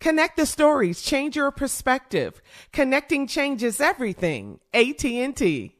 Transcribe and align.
Connect 0.00 0.36
the 0.38 0.46
stories, 0.46 1.02
change 1.02 1.36
your 1.36 1.50
perspective. 1.50 2.40
Connecting 2.72 3.26
changes 3.26 3.80
everything. 3.82 4.58
AT&T. 4.72 5.76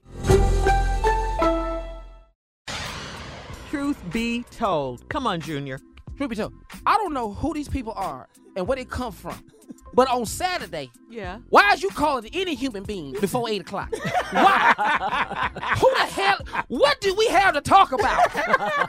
Truth 3.70 4.02
be 4.12 4.44
told. 4.50 5.08
Come 5.08 5.26
on, 5.26 5.40
Junior. 5.40 5.80
Truth 6.18 6.30
be 6.30 6.36
told, 6.36 6.52
I 6.84 6.98
don't 6.98 7.14
know 7.14 7.32
who 7.32 7.54
these 7.54 7.68
people 7.68 7.94
are 7.96 8.28
and 8.56 8.66
where 8.68 8.76
they 8.76 8.84
come 8.84 9.12
from. 9.12 9.42
But 9.92 10.08
on 10.08 10.24
Saturday, 10.24 10.88
Yeah. 11.10 11.38
why 11.48 11.72
is 11.72 11.82
you 11.82 11.90
calling 11.90 12.30
any 12.32 12.54
human 12.54 12.84
being 12.84 13.12
before 13.20 13.48
8 13.50 13.62
o'clock? 13.62 13.92
Why? 14.30 14.72
Who 15.80 15.90
the 15.94 16.00
hell? 16.12 16.38
What 16.68 17.00
do 17.00 17.12
we 17.16 17.26
have 17.26 17.54
to 17.54 17.60
talk 17.60 17.90
about 17.90 18.20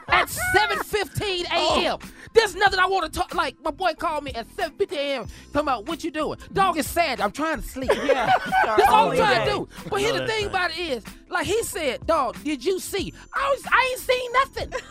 nothing 2.62 2.80
I 2.80 2.86
want 2.88 3.12
to 3.12 3.20
talk. 3.20 3.36
Like, 3.36 3.56
my 3.64 3.72
boy 3.72 3.94
called 3.94 4.24
me 4.24 4.32
at 4.34 4.48
7.50 4.56 4.92
a.m. 4.94 5.28
talking 5.52 5.62
about 5.62 5.86
what 5.88 6.04
you 6.04 6.12
doing. 6.12 6.40
Dog 6.54 6.78
is 6.78 6.88
sad. 6.90 7.20
I'm 7.20 7.32
trying 7.32 7.62
to 7.62 7.68
sleep. 7.68 7.92
Yeah. 8.06 8.32
That's 8.66 8.88
all 8.88 9.12
I'm 9.12 9.18
trying 9.18 9.48
to 9.48 9.52
do. 9.54 9.70
But 9.90 10.00
here 10.00 10.14
the 10.14 10.26
thing 10.28 10.46
about 10.48 10.72
it 10.72 10.80
is, 10.80 11.04
like 11.30 11.46
he 11.48 11.62
said, 11.64 12.06
dog, 12.08 12.42
did 12.44 12.64
you 12.64 12.80
see? 12.80 13.14
I 13.34 13.50
was, 13.50 13.64
I 13.72 13.90
ain't 13.92 14.00
seen 14.00 14.32
nothing. 14.34 14.74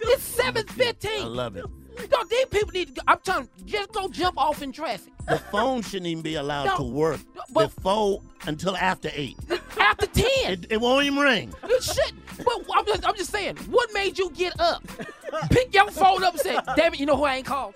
It's 0.00 0.36
7.15. 0.38 1.22
I 1.22 1.24
love 1.26 1.56
it. 1.56 1.64
Dog, 2.08 2.28
these 2.30 2.44
people 2.46 2.70
need 2.72 2.86
to 2.88 2.94
go. 2.94 3.02
I'm 3.08 3.18
telling 3.24 3.48
you, 3.58 3.64
just 3.64 3.92
go 3.92 4.06
jump 4.08 4.38
off 4.38 4.62
in 4.62 4.70
traffic. 4.70 5.12
The 5.28 5.38
phone 5.38 5.82
shouldn't 5.82 6.06
even 6.06 6.22
be 6.22 6.36
allowed 6.36 6.66
No, 6.66 6.76
to 6.76 6.82
work 6.84 7.20
but- 7.52 7.74
before 7.74 8.22
until 8.46 8.76
after 8.76 9.10
eight. 9.12 9.36
After 9.80 10.06
10. 10.06 10.24
It, 10.52 10.66
it 10.70 10.80
won't 10.80 11.04
even 11.04 11.18
ring. 11.18 11.52
You 11.68 11.82
should. 11.82 12.12
But 12.44 12.64
I'm 12.74 12.86
just, 12.86 13.06
I'm 13.06 13.16
just 13.16 13.30
saying, 13.30 13.56
what 13.68 13.92
made 13.92 14.18
you 14.18 14.30
get 14.30 14.58
up? 14.60 14.86
Pick 15.50 15.74
your 15.74 15.90
phone 15.90 16.24
up 16.24 16.34
and 16.34 16.40
say, 16.40 16.58
damn 16.76 16.94
it, 16.94 17.00
you 17.00 17.06
know 17.06 17.16
who 17.16 17.24
I 17.24 17.36
ain't 17.36 17.46
called? 17.46 17.74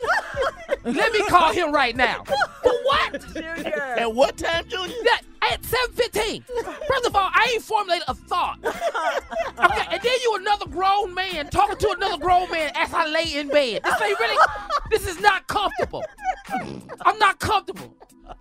Let 0.85 1.13
me 1.13 1.25
call 1.27 1.53
him 1.53 1.73
right 1.73 1.95
now. 1.95 2.25
For 2.25 2.73
what? 2.85 3.21
Junior. 3.35 3.83
At 3.83 4.15
what 4.15 4.37
time, 4.37 4.67
Junior? 4.69 4.95
That, 5.05 5.23
at 5.43 5.63
7.15. 5.63 6.45
First 6.87 7.07
of 7.07 7.17
all, 7.17 7.31
I 7.33 7.51
ain't 7.53 7.63
formulated 7.63 8.09
a 8.09 8.15
thought. 8.15 8.59
Okay, 8.65 9.87
and 9.91 10.03
then 10.03 10.13
you 10.23 10.37
another 10.37 10.67
grown 10.67 11.13
man 11.15 11.49
talking 11.51 11.77
to 11.77 11.91
another 11.91 12.19
grown 12.19 12.51
man 12.51 12.71
as 12.75 12.93
I 12.95 13.07
lay 13.07 13.35
in 13.35 13.49
bed. 13.49 13.83
This 13.85 14.01
ain't 14.01 14.19
really, 14.19 14.37
this 14.91 15.07
is 15.07 15.21
not 15.21 15.47
comfortable. 15.49 16.05
I'm 17.05 17.19
not 17.19 17.39
comfortable. 17.39 17.95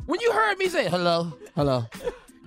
When 0.05 0.19
you 0.21 0.31
heard 0.31 0.57
me 0.57 0.69
say, 0.69 0.89
hello, 0.89 1.33
hello, 1.55 1.85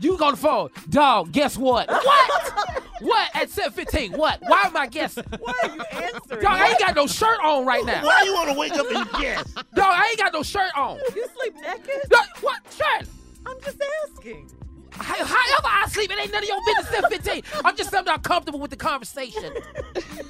you 0.00 0.16
on 0.18 0.32
the 0.32 0.36
phone, 0.36 0.70
dog, 0.88 1.32
guess 1.32 1.56
what? 1.58 1.88
What? 1.88 2.83
What 3.04 3.28
at 3.34 3.48
7.15? 3.50 4.16
What? 4.16 4.40
Why 4.46 4.62
am 4.64 4.76
I 4.76 4.86
guessing? 4.86 5.24
Why 5.38 5.52
are 5.62 5.74
you 5.76 5.82
answering? 5.92 6.40
Dog, 6.40 6.52
I 6.52 6.68
ain't 6.70 6.78
got 6.78 6.96
no 6.96 7.06
shirt 7.06 7.38
on 7.42 7.66
right 7.66 7.84
now. 7.84 8.02
Why 8.04 8.22
you 8.24 8.32
want 8.32 8.50
to 8.50 8.58
wake 8.58 8.72
up 8.72 8.86
and 8.90 9.22
guess? 9.22 9.44
Dog, 9.52 9.64
I 9.76 10.08
ain't 10.08 10.18
got 10.18 10.32
no 10.32 10.42
shirt 10.42 10.70
on. 10.76 10.98
You 11.14 11.26
sleep 11.38 11.54
naked? 11.56 12.08
Dog, 12.08 12.24
what? 12.40 12.60
Shirt? 12.70 13.08
I'm 13.46 13.60
just 13.60 13.76
asking. 14.16 14.50
How- 14.90 15.14
However 15.16 15.66
I 15.66 15.86
sleep, 15.90 16.10
it 16.12 16.18
ain't 16.18 16.32
none 16.32 16.42
of 16.42 16.48
your 16.48 16.58
business. 16.66 17.44
7:15. 17.44 17.62
I'm 17.64 17.76
just 17.76 17.90
something 17.90 18.08
I'm 18.10 18.14
not 18.14 18.22
comfortable 18.22 18.58
with 18.60 18.70
the 18.70 18.76
conversation. 18.76 19.52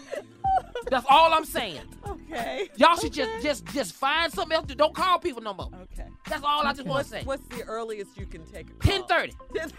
That's 0.90 1.06
all 1.08 1.32
I'm 1.32 1.44
saying. 1.44 1.80
Oh, 2.04 2.13
Okay. 2.34 2.68
Y'all 2.76 2.96
should 2.96 3.12
just 3.12 3.42
just 3.42 3.66
just 3.66 3.94
find 3.94 4.32
something 4.32 4.54
else 4.56 4.66
to 4.66 4.74
don't 4.74 4.94
call 4.94 5.18
people 5.18 5.42
no 5.42 5.54
more. 5.54 5.70
Okay. 5.92 6.08
That's 6.28 6.42
all 6.42 6.66
I 6.66 6.72
just 6.72 6.86
want 6.86 7.04
to 7.04 7.10
say. 7.10 7.22
what's 7.24 7.46
the 7.48 7.62
earliest 7.64 8.16
you 8.16 8.26
can 8.26 8.44
take 8.44 8.70
a 8.70 8.74
call? 8.74 8.90
1030. 8.90 9.32
1030. 9.50 9.74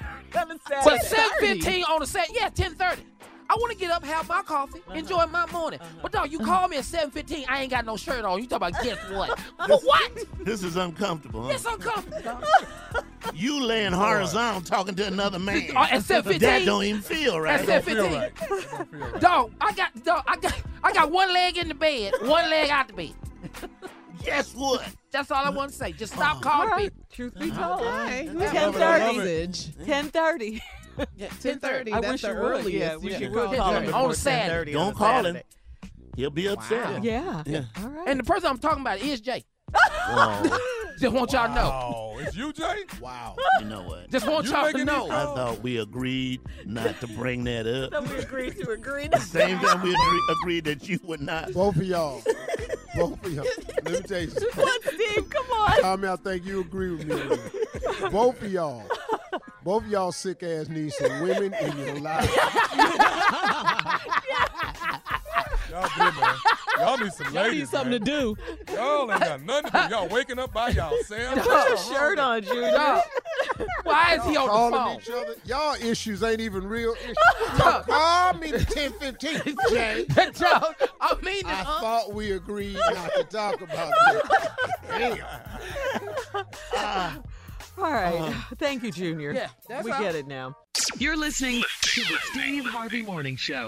But 0.85 1.01
715 1.03 1.83
on 1.83 1.99
the 1.99 2.07
set. 2.07 2.29
Yeah, 2.33 2.49
10:30. 2.49 2.99
I 3.47 3.53
want 3.59 3.71
to 3.71 3.77
get 3.77 3.91
up, 3.91 4.03
have 4.03 4.27
my 4.27 4.41
coffee, 4.41 4.81
uh-huh. 4.87 4.97
enjoy 4.97 5.25
my 5.27 5.45
morning. 5.51 5.79
Uh-huh. 5.79 5.99
But 6.01 6.11
dog, 6.11 6.31
you 6.31 6.39
uh-huh. 6.39 6.59
call 6.59 6.67
me 6.67 6.77
at 6.77 6.83
7:15. 6.83 7.45
I 7.47 7.61
ain't 7.61 7.71
got 7.71 7.85
no 7.85 7.95
shirt 7.95 8.25
on. 8.25 8.41
You 8.41 8.47
talk 8.47 8.57
about 8.57 8.73
guess 8.83 8.97
what? 9.11 9.39
For 9.67 9.77
what? 9.79 10.11
This 10.39 10.63
is 10.63 10.75
uncomfortable, 10.75 11.43
huh? 11.43 11.49
It's 11.49 11.65
uncomfortable. 11.65 12.43
You 13.33 13.63
laying 13.63 13.91
horizontal 13.91 14.61
talking 14.61 14.95
to 14.95 15.07
another 15.07 15.39
man. 15.39 15.71
Oh, 15.75 15.83
at 15.83 16.01
7:15. 16.01 16.39
That 16.39 16.65
don't 16.65 16.83
even 16.83 17.01
feel 17.01 17.39
right. 17.39 17.67
At 17.67 17.83
7:15. 17.85 19.19
Dog, 19.19 19.51
I 19.61 19.73
got 19.73 20.03
dog, 20.03 20.23
I 20.27 20.37
got 20.37 20.53
I 20.85 20.93
got 20.93 21.11
one 21.11 21.33
leg 21.33 21.57
in 21.57 21.67
the 21.67 21.73
bed, 21.73 22.13
one 22.21 22.49
leg 22.49 22.69
out 22.69 22.87
the 22.87 22.93
bed. 22.93 23.13
Yes, 24.25 24.55
what? 24.55 24.83
That's 25.11 25.29
all 25.29 25.45
I 25.45 25.49
want 25.49 25.71
to 25.71 25.77
say. 25.77 25.91
Just 25.91 26.17
uh-huh. 26.17 26.39
stop 26.39 26.41
calling 26.41 26.69
All 26.69 26.77
right. 26.77 26.91
people. 26.91 27.05
Truth 27.11 27.39
be 27.39 27.51
told. 27.51 27.81
Okay. 27.81 28.27
1030. 28.27 29.73
1030. 29.85 30.61
Yeah, 31.15 31.27
1030. 31.27 31.93
I 31.93 32.01
That's 32.01 32.11
wish 32.11 32.23
you 32.23 32.29
would. 32.29 32.37
earliest 32.37 32.71
Yeah, 32.71 32.93
you 32.93 32.99
wish 32.99 33.13
should 33.13 33.21
you 33.21 33.29
call 33.29 33.49
would 33.49 33.57
call 33.57 33.71
call 33.71 33.75
him 33.75 33.83
him 33.83 33.93
on 33.93 34.15
Saturday. 34.15 34.73
Don't 34.73 34.93
a 34.93 34.95
call 34.95 35.25
him. 35.25 35.37
He'll 36.15 36.29
be 36.31 36.47
upset. 36.47 37.03
Yeah. 37.03 37.43
Yeah. 37.45 37.65
All 37.77 37.89
right. 37.89 38.07
And 38.07 38.19
the 38.19 38.23
person 38.23 38.49
I'm 38.49 38.57
talking 38.57 38.81
about 38.81 38.99
is 38.99 39.21
Jay. 39.21 39.43
Just 40.99 41.13
want 41.13 41.33
y'all 41.33 41.47
to 41.47 41.53
know. 41.53 42.04
It's 42.27 42.35
you, 42.35 42.53
Jay? 42.53 42.83
wow. 43.01 43.35
You 43.59 43.65
know 43.67 43.81
what? 43.83 44.09
Just 44.11 44.27
want 44.27 44.45
You 44.45 44.51
y'all 44.51 44.71
to 44.71 44.85
know. 44.85 45.05
I 45.09 45.23
thought 45.25 45.61
we 45.61 45.77
agreed 45.77 46.41
not 46.65 46.99
to 47.01 47.07
bring 47.07 47.43
that 47.45 47.65
up. 47.65 48.07
we 48.09 48.17
agreed 48.17 48.57
to 48.59 48.71
agree. 48.71 49.07
Same 49.19 49.59
time 49.59 49.81
we 49.81 49.93
agree, 49.93 50.21
agreed 50.41 50.65
that 50.65 50.89
you 50.89 50.99
would 51.03 51.21
not. 51.21 51.53
Both 51.53 51.77
of 51.77 51.83
y'all. 51.83 52.21
Both 52.95 53.25
of 53.25 53.33
y'all. 53.33 53.45
Let 53.83 53.93
me 53.93 54.01
tell 54.01 54.21
you 54.21 54.29
something. 54.29 54.63
What, 54.63 54.83
Steve? 54.93 55.29
Come 55.29 55.45
on. 55.51 55.81
Tommy, 55.81 56.07
I 56.09 56.15
think 56.17 56.45
you 56.45 56.61
agree 56.61 56.91
with 56.95 57.07
me. 57.07 58.09
Both 58.09 58.41
of 58.41 58.51
y'all. 58.51 58.83
Both 59.63 59.85
of 59.85 59.89
y'all 59.89 60.11
sick 60.11 60.43
ass 60.43 60.67
need 60.67 60.91
some 60.93 61.21
women 61.21 61.53
in 61.53 61.77
your 61.79 61.99
life. 61.99 62.29
Y'all 65.69 65.87
good, 65.97 66.13
man. 66.21 66.35
Y'all 66.79 66.97
need 66.97 67.13
some 67.13 67.27
Y'all 67.33 67.43
ladies, 67.43 67.59
need 67.59 67.67
something 67.69 67.91
man. 67.91 67.99
to 68.01 68.05
do. 68.05 68.35
Y'all 68.73 69.11
ain't 69.11 69.19
got 69.21 69.41
nothing 69.41 69.71
to 69.71 69.87
do. 69.89 69.95
Y'all 69.95 70.07
waking 70.09 70.39
up 70.39 70.53
by 70.53 70.69
yourselves. 70.69 71.41
Put 71.41 71.69
your 71.69 71.77
shirt 71.77 72.19
on, 72.19 72.43
Junior. 72.43 72.71
Dog, 72.71 73.03
Why 73.83 74.15
is 74.15 74.23
he 74.23 74.37
on 74.37 74.45
the 74.45 74.51
Calling 74.51 74.73
phone? 74.73 74.99
each 75.01 75.09
other. 75.09 75.35
Y'all 75.45 75.75
issues 75.75 76.23
ain't 76.23 76.41
even 76.41 76.67
real 76.67 76.93
issues. 77.03 77.17
Call 77.57 78.33
me 78.33 78.51
the 78.51 78.57
1015, 78.57 79.57
Jay. 79.69 80.05
Dog, 80.37 80.75
I 81.01 81.15
mean, 81.23 81.43
I 81.45 81.61
uh, 81.61 81.79
thought 81.81 82.13
we 82.13 82.31
agreed 82.33 82.75
not 82.75 83.13
to 83.15 83.23
talk 83.23 83.61
about 83.61 83.91
this. 84.11 84.47
Damn. 84.89 85.25
All 87.77 87.91
right. 87.91 88.33
Thank 88.57 88.83
you, 88.83 88.91
Junior. 88.91 89.33
Yeah, 89.33 89.49
that's 89.67 89.83
we 89.83 89.91
all. 89.91 90.01
get 90.01 90.15
it 90.15 90.27
now. 90.27 90.55
You're 90.97 91.17
listening 91.17 91.61
to 91.81 92.01
the 92.01 92.17
Steve 92.31 92.65
Harvey 92.65 93.01
Morning 93.01 93.35
Show. 93.35 93.67